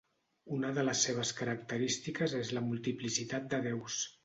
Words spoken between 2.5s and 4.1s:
la multiplicitat de déus.